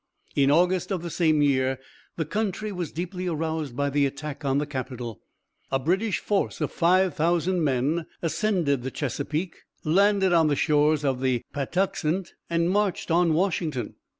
In 0.35 0.49
August 0.49 0.89
of 0.89 1.03
the 1.03 1.11
same 1.11 1.43
year 1.43 1.77
the 2.15 2.25
country 2.25 2.71
was 2.71 2.91
deeply 2.91 3.27
aroused 3.27 3.75
by 3.77 3.91
the 3.91 4.07
attack 4.07 4.43
on 4.43 4.57
the 4.57 4.65
capitol. 4.65 5.21
A 5.71 5.77
British 5.77 6.17
force 6.17 6.59
of 6.59 6.71
5,000 6.71 7.63
men 7.63 8.07
ascended 8.23 8.81
the 8.81 8.89
Chesapeake, 8.89 9.57
landed 9.83 10.33
on 10.33 10.47
the 10.47 10.55
shores 10.55 11.05
of 11.05 11.21
the 11.21 11.43
Patuxent, 11.53 12.33
and 12.49 12.71
marched 12.71 13.11
on 13.11 13.35
Washington. 13.35 13.93